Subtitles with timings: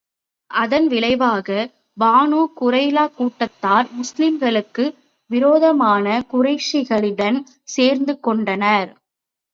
[0.51, 1.49] அதன் விளைவாக,
[1.97, 4.85] பனூ குறைலா கூட்டத்தார் முஸ்லிம்களுக்கு
[5.29, 7.39] விரோதமாக குறைஷிகளுடன்
[7.69, 8.89] சேர்ந்து கொண்டனர்.